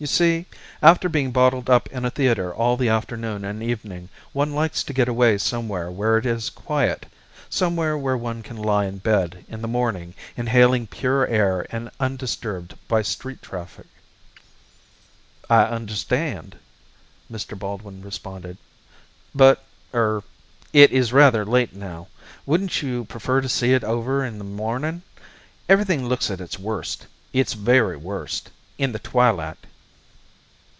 You 0.00 0.06
see, 0.06 0.46
after 0.80 1.08
being 1.08 1.32
bottled 1.32 1.68
up 1.68 1.88
in 1.88 2.04
a 2.04 2.10
theatre 2.12 2.54
all 2.54 2.76
the 2.76 2.88
afternoon 2.88 3.44
and 3.44 3.60
evening, 3.60 4.10
one 4.32 4.54
likes 4.54 4.84
to 4.84 4.92
get 4.92 5.08
away 5.08 5.38
somewhere 5.38 5.90
where 5.90 6.16
it 6.16 6.24
is 6.24 6.50
quiet 6.50 7.06
somewhere 7.50 7.98
where 7.98 8.16
one 8.16 8.44
can 8.44 8.54
lie 8.56 8.84
in 8.84 8.98
bed 8.98 9.44
in 9.48 9.60
the 9.60 9.66
morning 9.66 10.14
inhaling 10.36 10.86
pure 10.86 11.26
air 11.26 11.66
and 11.70 11.90
undisturbed 11.98 12.76
by 12.86 13.02
street 13.02 13.42
traffic." 13.42 13.86
"I 15.50 15.62
understand," 15.64 16.60
Mr. 17.28 17.58
Baldwin 17.58 18.00
responded, 18.00 18.56
"but 19.34 19.64
er 19.92 20.22
it 20.72 20.92
is 20.92 21.12
rather 21.12 21.44
late 21.44 21.74
now; 21.74 22.06
wouldn't 22.46 22.82
you 22.82 23.04
prefer 23.06 23.40
to 23.40 23.48
see 23.48 23.74
over 23.74 24.24
it 24.24 24.28
in 24.28 24.38
the 24.38 24.44
morning? 24.44 25.02
Everything 25.68 26.06
looks 26.06 26.30
at 26.30 26.40
its 26.40 26.56
worst 26.56 27.08
its 27.32 27.54
very 27.54 27.96
worst 27.96 28.50
in 28.78 28.92
the 28.92 29.00
twilight." 29.00 29.56